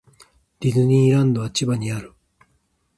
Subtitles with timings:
[0.61, 2.13] ディズニーランドは千葉にある。